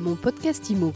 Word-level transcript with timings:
Mon 0.00 0.16
podcast 0.16 0.70
IMO. 0.70 0.94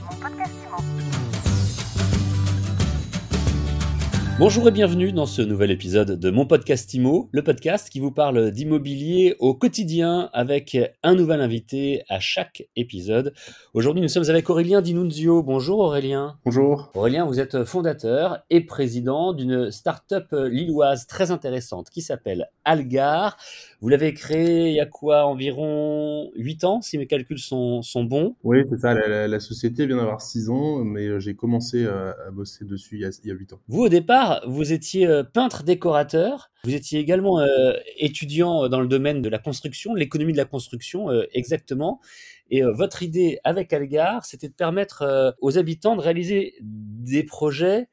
Bonjour 4.37 4.67
et 4.67 4.73
bienvenue 4.73 5.13
dans 5.13 5.27
ce 5.27 5.43
nouvel 5.43 5.71
épisode 5.71 6.19
de 6.19 6.31
mon 6.33 6.45
podcast 6.45 6.93
IMO, 6.93 7.29
le 7.31 7.45
podcast 7.45 7.89
qui 7.89 8.01
vous 8.01 8.11
parle 8.11 8.51
d'immobilier 8.51 9.37
au 9.39 9.55
quotidien 9.55 10.29
avec 10.33 10.77
un 11.05 11.15
nouvel 11.15 11.41
invité 11.41 12.03
à 12.09 12.19
chaque 12.19 12.67
épisode. 12.75 13.33
Aujourd'hui, 13.75 14.03
nous 14.03 14.09
sommes 14.09 14.29
avec 14.29 14.51
Aurélien 14.51 14.83
Dinunzio. 14.83 15.45
Bonjour 15.45 15.79
Aurélien. 15.79 16.37
Bonjour. 16.45 16.91
Aurélien, 16.97 17.25
vous 17.27 17.39
êtes 17.39 17.63
fondateur 17.63 18.41
et 18.51 18.63
président 18.63 19.35
d'une 19.35 19.71
start-up 19.71 20.27
lilloise 20.33 21.07
très 21.07 21.31
intéressante 21.31 21.89
qui 21.89 22.03
s'appelle 22.03 22.49
Algar. 22.65 23.37
Vous 23.81 23.91
l'avez 23.91 24.15
créée 24.15 24.71
il 24.71 24.75
y 24.75 24.81
a 24.81 24.87
quoi 24.87 25.27
Environ 25.27 26.31
8 26.37 26.65
ans, 26.65 26.81
si 26.81 26.97
mes 26.97 27.07
calculs 27.07 27.39
sont, 27.39 27.83
sont 27.83 28.03
bons? 28.03 28.35
Oui, 28.43 28.65
c'est 28.71 28.79
ça. 28.79 28.95
La, 28.95 29.29
la, 29.29 29.41
société 29.41 29.87
vient 29.87 29.99
d'avoir 29.99 30.23
6 30.23 30.49
ans, 30.49 30.79
mais 30.79 31.07
euh, 31.07 31.21
j'ai 31.21 31.35
commencé 31.35 31.87
à, 31.87 32.17
à, 32.27 32.31
bosser 32.31 32.65
dessus 32.65 32.97
il 32.97 33.03
y, 33.03 33.05
a, 33.05 33.11
il 33.23 33.29
y, 33.29 33.31
a, 33.31 33.35
8 33.35 33.53
ans. 33.53 33.61
Vous, 33.69 33.83
au 33.83 33.89
départ, 33.91 34.24
vous 34.47 34.73
étiez 34.73 35.07
euh, 35.07 35.23
peintre 35.23 35.63
décorateur. 35.63 36.51
Vous 36.65 36.75
étiez 36.75 37.01
également 37.01 37.41
euh, 37.41 37.73
étudiant 37.99 38.69
dans 38.69 38.81
le 38.81 38.89
domaine 38.89 39.23
de 39.23 39.29
la 39.29 39.39
construction, 39.39 39.95
l'économie 39.95 40.33
de 40.33 40.39
la 40.39 40.45
construction, 40.45 41.11
euh, 41.11 41.25
exactement. 41.33 42.01
Et 42.51 42.63
euh, 42.63 42.73
votre 42.73 43.03
idée 43.03 43.39
avec 43.45 43.73
Algar, 43.73 44.25
c'était 44.25 44.49
de 44.49 44.55
permettre 44.55 45.03
euh, 45.03 45.31
aux 45.41 45.59
habitants 45.59 45.97
de 45.97 46.01
réaliser 46.01 46.55
des 46.61 47.25
projets 47.25 47.89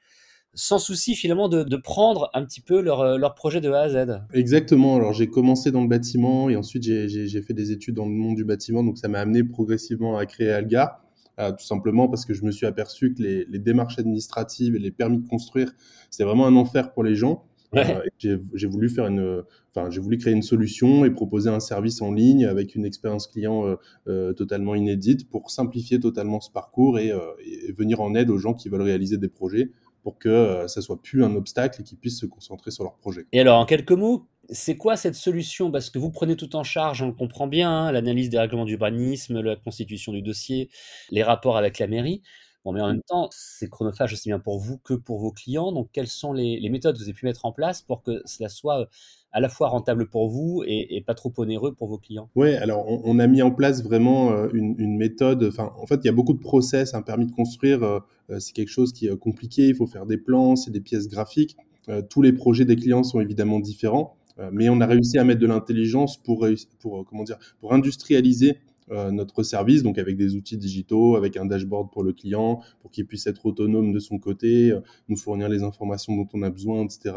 sans 0.53 0.79
souci 0.79 1.15
finalement 1.15 1.47
de, 1.47 1.63
de, 1.63 1.77
prendre 1.77 2.29
un 2.33 2.43
petit 2.43 2.59
peu 2.59 2.81
leur, 2.81 3.17
leur 3.17 3.35
projet 3.35 3.61
de 3.61 3.71
A 3.71 3.83
à 3.83 3.89
Z. 3.89 4.21
Exactement. 4.33 4.97
Alors 4.97 5.13
j'ai 5.13 5.27
commencé 5.27 5.71
dans 5.71 5.81
le 5.81 5.87
bâtiment 5.87 6.49
et 6.49 6.57
ensuite 6.57 6.83
j'ai 6.83 7.41
fait 7.41 7.53
des 7.53 7.71
études 7.71 7.95
dans 7.95 8.05
le 8.05 8.11
monde 8.11 8.35
du 8.35 8.43
bâtiment, 8.43 8.83
donc 8.83 8.97
ça 8.97 9.07
m'a 9.07 9.19
amené 9.19 9.45
progressivement 9.45 10.17
à 10.17 10.25
créer 10.25 10.51
Algar. 10.51 11.01
Euh, 11.39 11.51
tout 11.51 11.65
simplement 11.65 12.07
parce 12.09 12.25
que 12.25 12.33
je 12.33 12.43
me 12.43 12.51
suis 12.51 12.65
aperçu 12.65 13.13
que 13.13 13.23
les, 13.23 13.45
les, 13.45 13.59
démarches 13.59 13.97
administratives 13.97 14.75
et 14.75 14.79
les 14.79 14.91
permis 14.91 15.17
de 15.17 15.27
construire, 15.27 15.71
c'était 16.09 16.25
vraiment 16.25 16.45
un 16.45 16.55
enfer 16.55 16.91
pour 16.91 17.03
les 17.03 17.15
gens. 17.15 17.45
Ouais. 17.73 18.03
Euh, 18.25 18.37
j'ai 18.53 18.67
voulu 18.67 18.89
faire 18.89 19.07
une, 19.07 19.43
enfin, 19.73 19.89
j'ai 19.89 20.01
voulu 20.01 20.17
créer 20.17 20.33
une 20.33 20.41
solution 20.41 21.05
et 21.05 21.09
proposer 21.09 21.49
un 21.49 21.61
service 21.61 22.01
en 22.01 22.11
ligne 22.11 22.45
avec 22.45 22.75
une 22.75 22.85
expérience 22.85 23.27
client 23.27 23.65
euh, 23.65 23.75
euh, 24.07 24.33
totalement 24.33 24.75
inédite 24.75 25.29
pour 25.29 25.51
simplifier 25.51 25.99
totalement 25.99 26.41
ce 26.41 26.51
parcours 26.51 26.99
et, 26.99 27.07
et, 27.09 27.71
venir 27.71 28.01
en 28.01 28.13
aide 28.15 28.29
aux 28.29 28.37
gens 28.37 28.53
qui 28.53 28.67
veulent 28.67 28.81
réaliser 28.81 29.17
des 29.17 29.29
projets 29.29 29.71
pour 30.03 30.17
que 30.17 30.65
ça 30.67 30.81
soit 30.81 30.99
plus 31.01 31.23
un 31.23 31.35
obstacle 31.35 31.81
et 31.81 31.83
qu'ils 31.83 31.97
puissent 31.97 32.19
se 32.19 32.25
concentrer 32.25 32.71
sur 32.71 32.83
leur 32.83 32.95
projet. 32.95 33.27
Et 33.31 33.39
alors, 33.39 33.59
en 33.59 33.65
quelques 33.65 33.91
mots, 33.91 34.25
c'est 34.51 34.77
quoi 34.77 34.97
cette 34.97 35.15
solution? 35.15 35.71
Parce 35.71 35.89
que 35.89 35.97
vous 35.97 36.11
prenez 36.11 36.35
tout 36.35 36.55
en 36.55 36.63
charge, 36.63 37.01
on 37.01 37.07
le 37.07 37.13
comprend 37.13 37.47
bien, 37.47 37.71
hein, 37.71 37.91
l'analyse 37.91 38.29
des 38.29 38.37
règlements 38.37 38.65
d'urbanisme, 38.65 39.41
la 39.41 39.55
constitution 39.55 40.11
du 40.11 40.21
dossier, 40.21 40.69
les 41.09 41.23
rapports 41.23 41.57
avec 41.57 41.79
la 41.79 41.87
mairie. 41.87 42.21
Bon, 42.63 42.73
mais 42.73 42.81
en 42.81 42.89
même 42.89 43.01
temps, 43.01 43.27
c'est 43.31 43.69
chronophage 43.69 44.13
aussi 44.13 44.29
bien 44.29 44.39
pour 44.39 44.59
vous 44.59 44.77
que 44.77 44.93
pour 44.93 45.17
vos 45.17 45.31
clients. 45.31 45.71
Donc, 45.71 45.89
quelles 45.91 46.07
sont 46.07 46.31
les, 46.31 46.59
les, 46.59 46.69
méthodes 46.69 46.93
que 46.93 46.99
vous 46.99 47.05
avez 47.05 47.13
pu 47.13 47.25
mettre 47.25 47.45
en 47.45 47.51
place 47.51 47.81
pour 47.81 48.03
que 48.03 48.21
cela 48.25 48.49
soit 48.49 48.87
à 49.31 49.39
la 49.39 49.49
fois 49.49 49.69
rentable 49.69 50.07
pour 50.07 50.29
vous 50.29 50.61
et, 50.67 50.95
et 50.95 51.01
pas 51.01 51.15
trop 51.15 51.33
onéreux 51.37 51.73
pour 51.73 51.87
vos 51.87 51.97
clients? 51.97 52.29
Oui, 52.35 52.53
alors 52.53 52.87
on, 52.87 53.01
on, 53.03 53.17
a 53.17 53.25
mis 53.25 53.41
en 53.41 53.49
place 53.49 53.81
vraiment 53.81 54.31
euh, 54.31 54.47
une, 54.53 54.75
une 54.77 54.95
méthode. 54.95 55.43
Enfin, 55.43 55.73
en 55.75 55.87
fait, 55.87 56.01
il 56.03 56.05
y 56.05 56.09
a 56.09 56.13
beaucoup 56.13 56.33
de 56.33 56.39
process. 56.39 56.93
Un 56.93 57.01
permis 57.01 57.25
de 57.25 57.31
construire, 57.31 57.81
euh, 57.83 57.99
c'est 58.37 58.53
quelque 58.53 58.69
chose 58.69 58.93
qui 58.93 59.07
est 59.07 59.17
compliqué. 59.17 59.67
Il 59.67 59.75
faut 59.75 59.87
faire 59.87 60.05
des 60.05 60.17
plans, 60.17 60.55
c'est 60.55 60.71
des 60.71 60.81
pièces 60.81 61.07
graphiques. 61.07 61.57
Euh, 61.89 62.01
tous 62.01 62.21
les 62.21 62.33
projets 62.33 62.65
des 62.65 62.75
clients 62.75 63.03
sont 63.03 63.19
évidemment 63.19 63.59
différents, 63.59 64.15
euh, 64.17 64.20
mais 64.51 64.69
on 64.69 64.81
a 64.81 64.85
réussi 64.85 65.17
à 65.17 65.23
mettre 65.23 65.39
de 65.39 65.47
l'intelligence 65.47 66.17
pour, 66.17 66.45
euh, 66.45 66.55
comment 66.81 67.23
dire, 67.23 67.37
pour 67.59 67.73
industrialiser 67.73 68.57
euh, 68.91 69.09
notre 69.09 69.43
service, 69.43 69.83
donc 69.83 69.97
avec 69.97 70.17
des 70.17 70.35
outils 70.35 70.57
digitaux, 70.57 71.15
avec 71.15 71.37
un 71.37 71.45
dashboard 71.45 71.91
pour 71.91 72.03
le 72.03 72.11
client, 72.11 72.61
pour 72.81 72.91
qu'il 72.91 73.05
puisse 73.05 73.25
être 73.25 73.45
autonome 73.45 73.93
de 73.93 73.99
son 73.99 74.19
côté, 74.19 74.71
euh, 74.71 74.81
nous 75.07 75.15
fournir 75.15 75.47
les 75.47 75.63
informations 75.63 76.15
dont 76.15 76.27
on 76.33 76.41
a 76.41 76.49
besoin, 76.49 76.83
etc. 76.83 77.15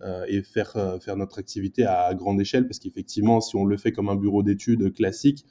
Euh, 0.00 0.24
et 0.28 0.42
faire, 0.42 0.72
notre 1.16 1.38
activité 1.38 1.84
à 1.84 2.14
grande 2.14 2.40
échelle, 2.40 2.66
parce 2.66 2.78
qu'effectivement, 2.78 3.42
si 3.42 3.54
on 3.56 3.66
le 3.66 3.76
fait 3.76 3.92
comme 3.92 4.08
un 4.08 4.16
bureau 4.16 4.42
d'études 4.42 4.94
classique, 4.94 5.44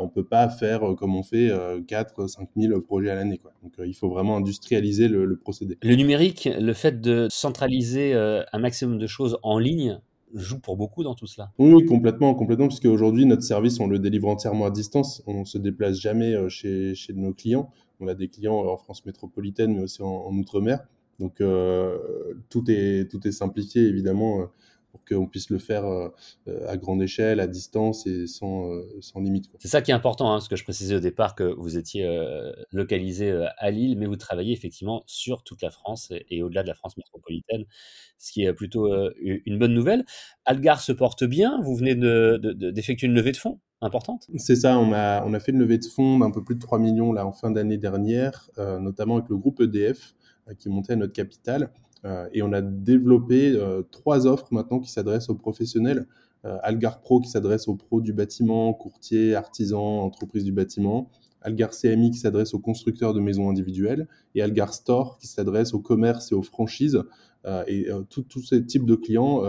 on 0.00 0.04
ne 0.04 0.10
peut 0.10 0.24
pas 0.24 0.50
faire 0.50 0.82
comme 0.98 1.16
on 1.16 1.22
fait 1.22 1.50
4 1.86 2.26
5 2.28 2.48
000 2.58 2.78
projets 2.82 3.08
à 3.08 3.14
l'année. 3.14 3.40
Donc 3.62 3.72
il 3.78 3.94
faut 3.94 4.10
vraiment 4.10 4.36
industrialiser 4.36 5.08
le, 5.08 5.34
procédé. 5.36 5.78
Le 5.82 5.94
numérique, 5.94 6.46
le 6.60 6.72
fait 6.74 7.00
de 7.00 7.26
centraliser 7.30 8.12
un 8.12 8.58
maximum 8.58 8.98
de 8.98 9.06
choses 9.06 9.38
en 9.42 9.58
ligne, 9.58 9.98
joue 10.34 10.58
pour 10.58 10.76
beaucoup 10.76 11.02
dans 11.02 11.14
tout 11.14 11.26
cela. 11.26 11.52
Oui, 11.58 11.84
complètement, 11.86 12.34
complètement, 12.34 12.68
puisque 12.68 12.86
aujourd'hui 12.86 13.26
notre 13.26 13.42
service 13.42 13.80
on 13.80 13.86
le 13.86 13.98
délivre 13.98 14.28
entièrement 14.28 14.66
à 14.66 14.70
distance, 14.70 15.22
on 15.26 15.40
ne 15.40 15.44
se 15.44 15.58
déplace 15.58 15.98
jamais 15.98 16.36
chez, 16.48 16.94
chez 16.94 17.12
nos 17.12 17.32
clients. 17.32 17.70
On 18.00 18.08
a 18.08 18.14
des 18.14 18.28
clients 18.28 18.54
en 18.54 18.76
France 18.76 19.04
métropolitaine, 19.04 19.74
mais 19.74 19.82
aussi 19.82 20.02
en, 20.02 20.32
outre-mer. 20.36 20.80
Donc 21.18 21.40
euh, 21.40 21.98
tout 22.48 22.64
est 22.68 23.10
tout 23.10 23.26
est 23.26 23.32
simplifié 23.32 23.82
évidemment 23.82 24.48
qu'on 25.08 25.26
puisse 25.26 25.50
le 25.50 25.58
faire 25.58 25.84
euh, 25.84 26.08
à 26.66 26.76
grande 26.76 27.02
échelle, 27.02 27.40
à 27.40 27.46
distance 27.46 28.06
et 28.06 28.26
sans, 28.26 28.70
euh, 28.70 28.82
sans 29.00 29.20
limite. 29.20 29.50
C'est 29.58 29.68
ça 29.68 29.82
qui 29.82 29.90
est 29.90 29.94
important, 29.94 30.32
hein, 30.32 30.40
ce 30.40 30.48
que 30.48 30.56
je 30.56 30.64
précisais 30.64 30.96
au 30.96 31.00
départ, 31.00 31.34
que 31.34 31.44
vous 31.44 31.76
étiez 31.76 32.04
euh, 32.04 32.52
localisé 32.72 33.46
à 33.58 33.70
Lille, 33.70 33.96
mais 33.98 34.06
vous 34.06 34.16
travaillez 34.16 34.52
effectivement 34.52 35.02
sur 35.06 35.42
toute 35.42 35.62
la 35.62 35.70
France 35.70 36.10
et, 36.10 36.26
et 36.30 36.42
au-delà 36.42 36.62
de 36.62 36.68
la 36.68 36.74
France 36.74 36.96
métropolitaine, 36.96 37.64
ce 38.18 38.32
qui 38.32 38.44
est 38.44 38.52
plutôt 38.52 38.92
euh, 38.92 39.14
une 39.20 39.58
bonne 39.58 39.74
nouvelle. 39.74 40.04
Algar 40.44 40.80
se 40.80 40.92
porte 40.92 41.24
bien, 41.24 41.60
vous 41.62 41.74
venez 41.76 41.94
d'effectuer 41.94 43.06
de, 43.06 43.12
de, 43.12 43.12
une 43.12 43.14
levée 43.14 43.32
de 43.32 43.36
fonds 43.36 43.60
importante? 43.80 44.26
C'est 44.36 44.56
ça, 44.56 44.78
on 44.78 44.92
a, 44.92 45.24
on 45.24 45.34
a 45.34 45.40
fait 45.40 45.52
une 45.52 45.58
levée 45.58 45.78
de 45.78 45.84
fonds 45.84 46.18
d'un 46.18 46.30
peu 46.30 46.42
plus 46.42 46.56
de 46.56 46.60
3 46.60 46.78
millions 46.78 47.12
là, 47.12 47.26
en 47.26 47.32
fin 47.32 47.50
d'année 47.50 47.78
dernière, 47.78 48.50
euh, 48.58 48.78
notamment 48.80 49.16
avec 49.16 49.28
le 49.28 49.36
groupe 49.36 49.60
EDF 49.60 50.14
qui 50.58 50.68
montait 50.68 50.94
à 50.94 50.96
notre 50.96 51.12
capital. 51.12 51.70
Euh, 52.04 52.28
et 52.32 52.42
on 52.42 52.52
a 52.52 52.60
développé 52.60 53.52
euh, 53.54 53.82
trois 53.90 54.26
offres 54.26 54.48
maintenant 54.50 54.80
qui 54.80 54.90
s'adressent 54.90 55.30
aux 55.30 55.34
professionnels. 55.34 56.06
Euh, 56.44 56.56
Algar 56.62 57.00
Pro 57.00 57.20
qui 57.20 57.28
s'adresse 57.28 57.66
aux 57.68 57.74
pros 57.74 58.00
du 58.00 58.12
bâtiment, 58.12 58.72
courtiers, 58.72 59.34
artisans, 59.34 59.80
entreprises 59.80 60.44
du 60.44 60.52
bâtiment. 60.52 61.10
Algar 61.42 61.70
CMI 61.70 62.10
qui 62.10 62.18
s'adresse 62.18 62.54
aux 62.54 62.58
constructeurs 62.58 63.14
de 63.14 63.20
maisons 63.20 63.50
individuelles. 63.50 64.06
Et 64.34 64.42
Algar 64.42 64.74
Store 64.74 65.18
qui 65.18 65.26
s'adresse 65.26 65.74
aux 65.74 65.80
commerces 65.80 66.32
et 66.32 66.34
aux 66.34 66.42
franchises. 66.42 67.02
et 67.66 67.88
tous 68.10 68.42
ces 68.42 68.64
types 68.66 68.84
de 68.84 68.94
clients 68.94 69.42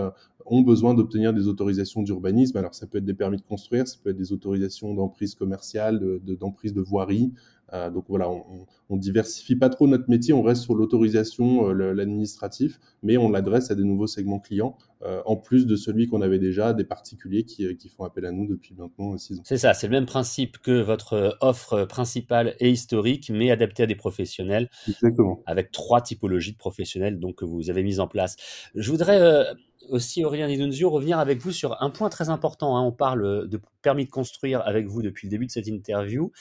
ont 0.46 0.62
besoin 0.62 0.94
d'obtenir 0.94 1.32
des 1.32 1.48
autorisations 1.48 2.02
d'urbanisme. 2.02 2.56
Alors 2.56 2.74
ça 2.74 2.86
peut 2.86 2.98
être 2.98 3.04
des 3.04 3.14
permis 3.14 3.36
de 3.36 3.42
construire, 3.42 3.86
ça 3.86 3.96
peut 4.02 4.10
être 4.10 4.16
des 4.16 4.32
autorisations 4.32 4.94
d'emprise 4.94 5.34
commerciale, 5.34 6.00
d'emprise 6.22 6.72
de, 6.72 6.80
de, 6.80 6.84
de 6.84 6.88
voirie, 6.88 7.32
euh, 7.72 7.90
donc 7.90 8.04
voilà, 8.08 8.28
on, 8.28 8.66
on, 8.88 8.96
diversifie 8.96 9.54
pas 9.54 9.68
trop 9.68 9.86
notre 9.86 10.08
métier, 10.08 10.34
on 10.34 10.42
reste 10.42 10.62
sur 10.62 10.74
l'autorisation, 10.74 11.70
euh, 11.70 11.92
l'administratif, 11.92 12.80
mais 13.02 13.16
on 13.16 13.30
l'adresse 13.30 13.70
à 13.70 13.74
des 13.74 13.84
nouveaux 13.84 14.08
segments 14.08 14.40
clients, 14.40 14.76
euh, 15.02 15.22
en 15.24 15.36
plus 15.36 15.66
de 15.66 15.76
celui 15.76 16.08
qu'on 16.08 16.20
avait 16.20 16.38
déjà, 16.38 16.72
des 16.72 16.84
particuliers 16.84 17.44
qui, 17.44 17.76
qui, 17.76 17.88
font 17.88 18.04
appel 18.04 18.26
à 18.26 18.32
nous 18.32 18.46
depuis 18.46 18.74
maintenant 18.74 19.16
6 19.16 19.38
ans. 19.38 19.42
C'est 19.44 19.58
ça, 19.58 19.72
c'est 19.72 19.86
le 19.86 19.92
même 19.92 20.06
principe 20.06 20.58
que 20.58 20.82
votre 20.82 21.36
offre 21.40 21.84
principale 21.84 22.56
et 22.58 22.70
historique, 22.70 23.30
mais 23.32 23.50
adaptée 23.50 23.84
à 23.84 23.86
des 23.86 23.94
professionnels. 23.94 24.68
Exactement. 24.88 25.40
Avec 25.46 25.70
trois 25.70 26.00
typologies 26.00 26.52
de 26.52 26.58
professionnels 26.58 27.20
donc, 27.20 27.36
que 27.36 27.44
vous 27.44 27.70
avez 27.70 27.82
mises 27.82 28.00
en 28.00 28.08
place. 28.08 28.36
Je 28.74 28.90
voudrais 28.90 29.44
aussi, 29.90 30.24
Aurélien 30.24 30.48
Didonzio, 30.48 30.90
revenir 30.90 31.18
avec 31.18 31.40
vous 31.40 31.52
sur 31.52 31.80
un 31.82 31.90
point 31.90 32.08
très 32.08 32.30
important. 32.30 32.76
Hein. 32.76 32.82
On 32.82 32.92
parle 32.92 33.48
de 33.48 33.60
permis 33.82 34.04
de 34.04 34.10
construire 34.10 34.62
avec 34.66 34.86
vous 34.86 35.02
depuis 35.02 35.26
le 35.26 35.30
début 35.30 35.46
de 35.46 35.50
cette 35.50 35.66
interview. 35.66 36.32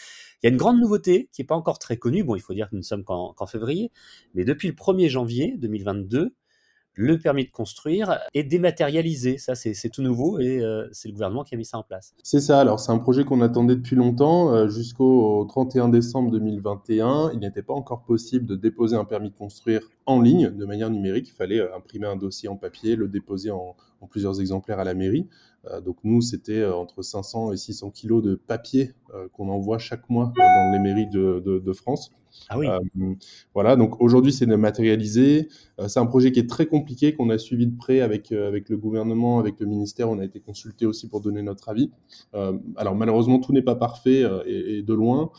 Il 0.41 0.47
y 0.47 0.49
a 0.49 0.51
une 0.51 0.57
grande 0.57 0.79
nouveauté 0.79 1.29
qui 1.33 1.41
n'est 1.41 1.45
pas 1.45 1.55
encore 1.55 1.79
très 1.79 1.97
connue. 1.97 2.23
Bon, 2.23 2.35
il 2.35 2.41
faut 2.41 2.53
dire 2.53 2.69
que 2.69 2.75
nous 2.75 2.79
ne 2.79 2.85
sommes 2.85 3.03
qu'en 3.03 3.33
qu 3.33 3.47
février, 3.47 3.91
mais 4.33 4.45
depuis 4.45 4.67
le 4.67 4.73
1er 4.73 5.09
janvier 5.09 5.55
2022, 5.57 6.35
le 6.99 7.17
permis 7.17 7.45
de 7.45 7.49
construire 7.49 8.19
est 8.33 8.43
dématérialisé. 8.43 9.37
Ça, 9.37 9.55
c'est 9.55 9.89
tout 9.89 10.01
nouveau 10.01 10.37
et 10.39 10.59
euh, 10.59 10.85
c'est 10.91 11.07
le 11.07 11.13
gouvernement 11.13 11.45
qui 11.45 11.55
a 11.55 11.57
mis 11.57 11.63
ça 11.63 11.77
en 11.77 11.83
place. 11.83 12.13
C'est 12.23 12.41
ça. 12.41 12.59
Alors, 12.59 12.81
c'est 12.81 12.91
un 12.91 12.97
projet 12.97 13.23
qu'on 13.23 13.39
attendait 13.39 13.77
depuis 13.77 13.95
longtemps. 13.95 14.53
Euh, 14.53 14.67
Jusqu'au 14.67 15.45
31 15.45 15.87
décembre 15.87 16.29
2021, 16.31 17.31
il 17.33 17.39
n'était 17.39 17.61
pas 17.61 17.73
encore 17.73 18.03
possible 18.03 18.45
de 18.45 18.57
déposer 18.57 18.97
un 18.97 19.05
permis 19.05 19.29
de 19.29 19.35
construire 19.35 19.79
en 20.05 20.21
ligne 20.21 20.49
de 20.49 20.65
manière 20.65 20.89
numérique. 20.89 21.29
Il 21.29 21.33
fallait 21.33 21.61
euh, 21.61 21.73
imprimer 21.73 22.07
un 22.07 22.17
dossier 22.17 22.49
en 22.49 22.57
papier, 22.57 22.97
le 22.97 23.07
déposer 23.07 23.51
en, 23.51 23.77
en 24.01 24.07
plusieurs 24.07 24.39
exemplaires 24.39 24.79
à 24.79 24.83
la 24.83 24.93
mairie. 24.93 25.27
Euh, 25.65 25.81
donc 25.81 25.97
nous, 26.03 26.21
c'était 26.21 26.59
euh, 26.59 26.75
entre 26.75 27.01
500 27.01 27.51
et 27.53 27.57
600 27.57 27.91
kilos 27.91 28.23
de 28.23 28.35
papier 28.35 28.93
euh, 29.13 29.27
qu'on 29.33 29.49
envoie 29.49 29.77
chaque 29.77 30.09
mois 30.09 30.31
dans 30.35 30.71
les 30.71 30.79
mairies 30.79 31.07
de, 31.07 31.41
de, 31.45 31.59
de 31.59 31.73
France. 31.73 32.11
Ah 32.49 32.57
oui. 32.57 32.67
Euh, 32.67 33.13
voilà, 33.53 33.75
donc 33.75 34.01
aujourd'hui 34.01 34.31
c'est 34.31 34.45
matérialisé. 34.45 35.49
Euh, 35.79 35.87
c'est 35.87 35.99
un 35.99 36.05
projet 36.05 36.31
qui 36.31 36.39
est 36.39 36.49
très 36.49 36.65
compliqué, 36.65 37.15
qu'on 37.15 37.29
a 37.29 37.37
suivi 37.37 37.67
de 37.67 37.75
près 37.75 38.01
avec, 38.01 38.31
euh, 38.31 38.47
avec 38.47 38.69
le 38.69 38.77
gouvernement, 38.77 39.39
avec 39.39 39.59
le 39.59 39.65
ministère. 39.65 40.09
On 40.09 40.19
a 40.19 40.25
été 40.25 40.39
consulté 40.39 40.85
aussi 40.85 41.07
pour 41.07 41.21
donner 41.21 41.41
notre 41.41 41.69
avis. 41.69 41.91
alors 42.77 42.95
malheureusement 42.95 43.39
tout 43.39 43.53
n'est 43.53 43.61
pas 43.61 43.75
parfait 43.75 44.23
et, 44.45 44.77
et, 44.77 44.81
de 44.81 44.93
loin. 44.93 45.31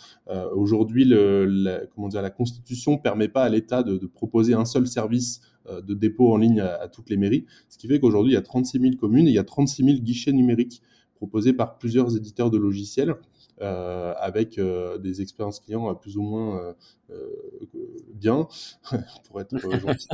aujourd'hui, 0.55 1.05
la, 1.05 1.81
comment 1.95 2.09
dire, 2.09 2.23
la 2.23 2.31
Constitution 2.31 2.99
permet 2.99 3.29
pas 3.29 3.43
à 3.45 3.49
l'État 3.49 3.83
de, 3.83 3.97
de, 3.97 4.07
proposer 4.07 4.55
un 4.55 4.65
seul 4.65 4.87
service 4.87 5.41
de 5.83 5.95
dépôt 5.95 6.33
en 6.33 6.37
ligne 6.37 6.61
à, 6.61 6.75
à 6.75 6.89
toutes 6.89 7.11
les 7.11 7.17
mairies, 7.17 7.47
ce 7.69 7.79
qui 7.79 7.89
fait 7.89 8.01
qu'aujourd'hui 8.01 8.33
il 8.33 8.35
y 8.35 8.39
a 8.39 8.43
36 8.43 8.81
000 8.81 8.97
communes 8.97 9.27
et 9.27 9.31
il 9.31 9.35
y 9.35 9.39
a 9.39 9.45
36 9.45 9.85
000 9.85 9.99
guichets 9.99 10.33
numériques 10.33 10.83
proposés 11.15 11.53
par 11.53 11.77
plusieurs 11.79 12.17
éditeurs 12.17 12.51
de 12.51 12.59
logiciels. 12.59 13.15
avec 13.61 14.59
des 15.03 15.21
expériences 15.21 15.61
clients 15.61 15.95
plus 15.95 16.17
ou 16.17 16.23
moins 16.23 16.75
bien, 18.15 18.49
pour 19.29 19.41
être 19.41 19.59
gentil. 19.59 20.09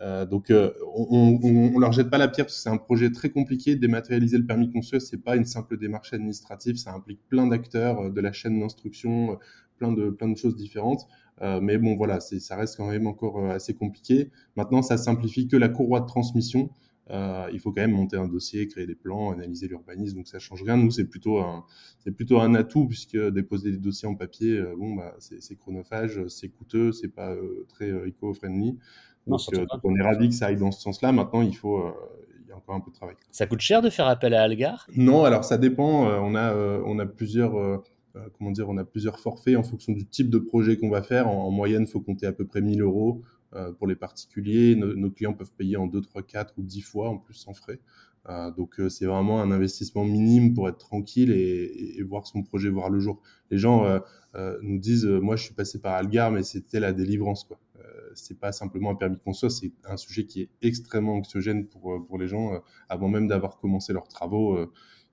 donc, 0.30 0.50
on, 0.50 1.38
on, 1.42 1.78
leur 1.78 1.92
jette 1.92 2.08
pas 2.08 2.18
la 2.18 2.28
pierre 2.28 2.46
parce 2.46 2.56
que 2.56 2.62
c'est 2.62 2.70
un 2.70 2.78
projet 2.78 3.10
très 3.10 3.28
compliqué. 3.30 3.76
Dématérialiser 3.76 4.38
le 4.38 4.46
permis 4.46 4.68
de 4.68 4.72
construire, 4.72 5.02
c'est 5.02 5.22
pas 5.22 5.36
une 5.36 5.44
simple 5.44 5.76
démarche 5.76 6.12
administrative, 6.14 6.76
ça 6.76 6.92
implique 6.92 7.20
plein 7.28 7.46
d'acteurs 7.46 8.10
de 8.10 8.20
la 8.20 8.32
chaîne 8.32 8.60
d'instruction, 8.60 9.38
plein 9.80 9.92
de 9.92 10.10
plein 10.10 10.28
de 10.28 10.36
choses 10.36 10.54
différentes. 10.54 11.08
mais 11.40 11.78
bon, 11.78 11.96
voilà, 11.96 12.20
ça 12.20 12.56
reste 12.56 12.76
quand 12.76 12.88
même 12.88 13.06
encore 13.08 13.44
assez 13.50 13.74
compliqué. 13.74 14.30
Maintenant, 14.56 14.82
ça 14.82 14.96
simplifie 14.96 15.48
que 15.48 15.56
la 15.56 15.68
courroie 15.68 16.00
de 16.00 16.06
transmission. 16.06 16.70
Euh, 17.10 17.48
il 17.52 17.58
faut 17.58 17.72
quand 17.72 17.80
même 17.80 17.92
monter 17.92 18.16
un 18.16 18.28
dossier, 18.28 18.68
créer 18.68 18.86
des 18.86 18.94
plans, 18.94 19.32
analyser 19.32 19.66
l'urbanisme, 19.66 20.16
donc 20.16 20.28
ça 20.28 20.38
change 20.38 20.62
rien. 20.62 20.76
Nous, 20.76 20.90
c'est 20.90 21.06
plutôt 21.06 21.38
un, 21.38 21.64
c'est 21.98 22.12
plutôt 22.12 22.38
un 22.40 22.54
atout 22.54 22.86
puisque 22.86 23.18
déposer 23.30 23.72
des 23.72 23.78
dossiers 23.78 24.08
en 24.08 24.14
papier, 24.14 24.58
euh, 24.58 24.74
bon, 24.76 24.94
bah, 24.94 25.14
c'est 25.18 25.56
chronophage, 25.56 26.20
c'est 26.28 26.48
coûteux, 26.48 26.92
c'est 26.92 27.08
pas 27.08 27.32
euh, 27.32 27.66
très 27.68 27.90
eco-friendly. 27.90 28.78
Donc, 29.26 29.40
on 29.84 29.96
est 29.96 30.02
ravi 30.02 30.28
que 30.28 30.34
ça 30.34 30.46
aille 30.46 30.56
dans 30.56 30.70
ce 30.70 30.80
sens-là. 30.80 31.12
Maintenant, 31.12 31.42
il 31.42 31.54
faut, 31.54 31.84
il 32.42 32.48
y 32.48 32.52
a 32.52 32.56
encore 32.56 32.74
un 32.74 32.80
peu 32.80 32.90
de 32.90 32.96
travail. 32.96 33.16
Ça 33.30 33.46
coûte 33.46 33.60
cher 33.60 33.82
de 33.82 33.90
faire 33.90 34.06
appel 34.06 34.32
à 34.32 34.42
Algar? 34.42 34.86
Non, 34.96 35.24
alors 35.24 35.44
ça 35.44 35.58
dépend. 35.58 36.06
on 36.06 36.34
a, 36.34 36.54
on 36.54 36.98
a 36.98 37.06
plusieurs. 37.06 37.82
Comment 38.36 38.50
dire, 38.50 38.68
on 38.68 38.76
a 38.76 38.84
plusieurs 38.84 39.18
forfaits 39.18 39.56
en 39.56 39.62
fonction 39.62 39.92
du 39.92 40.06
type 40.06 40.30
de 40.30 40.38
projet 40.38 40.76
qu'on 40.76 40.90
va 40.90 41.02
faire. 41.02 41.28
En, 41.28 41.46
en 41.46 41.50
moyenne, 41.50 41.82
il 41.82 41.88
faut 41.88 42.00
compter 42.00 42.26
à 42.26 42.32
peu 42.32 42.44
près 42.44 42.60
1000 42.60 42.82
euros. 42.82 43.22
Euh, 43.56 43.72
pour 43.72 43.88
les 43.88 43.96
particuliers, 43.96 44.76
nos, 44.76 45.10
clients 45.10 45.32
peuvent 45.32 45.52
payer 45.52 45.76
en 45.76 45.86
2, 45.86 46.00
3, 46.00 46.22
4 46.22 46.54
ou 46.58 46.62
10 46.62 46.82
fois 46.82 47.08
en 47.08 47.18
plus 47.18 47.34
sans 47.34 47.52
frais. 47.52 47.80
Euh, 48.28 48.50
donc 48.52 48.78
euh, 48.78 48.88
c'est 48.88 49.06
vraiment 49.06 49.40
un 49.40 49.50
investissement 49.50 50.04
minime 50.04 50.54
pour 50.54 50.68
être 50.68 50.78
tranquille 50.78 51.32
et, 51.32 52.00
voir 52.02 52.26
son 52.26 52.42
projet 52.42 52.68
voir 52.68 52.90
le 52.90 53.00
jour. 53.00 53.20
Les 53.50 53.58
gens 53.58 54.00
nous 54.62 54.78
disent, 54.78 55.06
moi 55.06 55.36
je 55.36 55.44
suis 55.44 55.54
passé 55.54 55.80
par 55.80 55.94
Algar, 55.94 56.30
mais 56.30 56.42
c'était 56.42 56.80
la 56.80 56.92
délivrance 56.92 57.44
quoi. 57.44 57.58
c'est 58.14 58.38
pas 58.38 58.52
simplement 58.52 58.90
un 58.90 58.94
permis 58.94 59.16
de 59.16 59.20
construire, 59.20 59.52
c'est 59.52 59.72
un 59.84 59.96
sujet 59.96 60.24
qui 60.24 60.42
est 60.42 60.50
extrêmement 60.62 61.14
anxiogène 61.14 61.66
pour 61.66 62.04
pour 62.06 62.18
les 62.18 62.28
gens 62.28 62.52
avant 62.88 63.08
même 63.08 63.28
d'avoir 63.28 63.58
commencé 63.58 63.92
leurs 63.92 64.08
travaux 64.08 64.58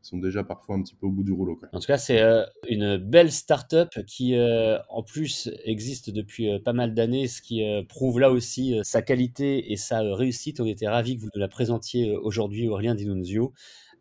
sont 0.02 0.18
déjà 0.18 0.44
parfois 0.44 0.76
un 0.76 0.82
petit 0.82 0.96
peu 0.96 1.08
au 1.08 1.12
bout 1.12 1.24
du 1.24 1.32
rouleau. 1.32 1.60
En 1.74 1.80
tout 1.80 1.88
cas, 1.88 1.98
c'est 1.98 2.22
euh, 2.22 2.44
une 2.68 2.98
belle 2.98 3.32
start-up 3.32 3.90
qui, 4.06 4.36
euh, 4.36 4.78
en 4.90 5.04
plus, 5.04 5.50
existe 5.66 6.10
depuis 6.10 6.50
euh, 6.50 6.60
pas 6.60 6.74
mal 6.74 6.94
d'années, 6.94 7.28
ce 7.28 7.42
qui 7.42 7.62
prouve 7.90 8.20
là 8.20 8.32
aussi 8.32 8.80
sa 8.84 9.02
qualité 9.02 9.72
et 9.72 9.76
sa 9.76 10.02
réussite. 10.16 10.60
On 10.60 10.66
était 10.66 10.88
ravis 10.88 11.18
que 11.18 11.22
vous 11.22 11.30
nous 11.34 11.42
la 11.42 11.48
présentiez 11.48 12.16
aujourd'hui, 12.16 12.68
Aurélien 12.68 12.96
Dinunzio. 12.96 13.54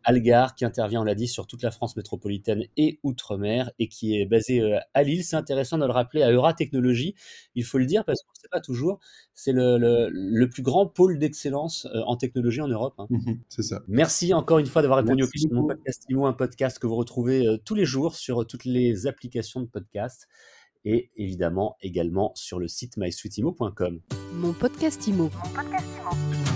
Algar, 0.07 0.55
qui 0.55 0.63
intervient, 0.63 1.01
on 1.01 1.03
l'a 1.03 1.15
dit, 1.15 1.27
sur 1.27 1.47
toute 1.47 1.61
la 1.61 1.69
France 1.69 1.97
métropolitaine 1.97 2.63
et 2.77 2.97
outre-mer, 3.03 3.71
et 3.77 3.89
qui 3.89 4.17
est 4.17 4.25
basé 4.25 4.61
euh, 4.61 4.79
à 4.93 5.03
Lille. 5.03 5.21
C'est 5.25 5.35
intéressant 5.35 5.77
de 5.77 5.85
le 5.85 5.91
rappeler 5.91 6.23
à 6.23 6.31
Eura 6.31 6.53
Technologies, 6.53 7.13
il 7.55 7.65
faut 7.65 7.77
le 7.77 7.85
dire, 7.85 8.05
parce 8.05 8.23
qu'on 8.23 8.31
ne 8.31 8.41
sait 8.41 8.47
pas 8.49 8.61
toujours, 8.61 8.99
c'est 9.33 9.51
le, 9.51 10.45
plus 10.45 10.63
grand 10.63 10.87
pôle 10.87 11.19
d'excellence 11.19 11.87
euh, 11.93 12.01
en 12.05 12.15
technologie 12.15 12.61
en 12.61 12.69
Europe. 12.69 12.95
Hein. 12.99 13.07
Mmh 13.09 13.33
c'est 13.49 13.63
ça. 13.63 13.83
Merci 13.89 14.33
encore 14.33 14.59
une 14.59 14.65
fois 14.65 14.81
d'avoir 14.81 14.99
répondu 14.99 15.23
aux 15.23 15.27
questions 15.27 15.49
de 15.49 15.55
mon 15.55 15.67
podcast 15.67 16.05
Imo, 16.09 16.25
un 16.25 16.33
podcast 16.33 16.79
que 16.79 16.87
vous 16.87 16.95
retrouvez 16.95 17.45
euh, 17.45 17.57
tous 17.57 17.75
les 17.75 17.85
jours 17.85 18.15
sur 18.15 18.47
toutes 18.47 18.63
les 18.63 19.07
applications 19.07 19.59
de 19.59 19.67
podcast 19.67 20.29
et 20.85 21.11
évidemment 21.17 21.75
également 21.81 22.31
sur 22.35 22.59
le 22.59 22.69
site 22.69 22.95
mysweetimo.com. 22.95 23.99
Mon 24.35 24.53
podcast 24.53 25.05
Imo. 25.05 25.23
Mon 25.23 25.49
podcast 25.53 25.85
Imo. 25.97 26.46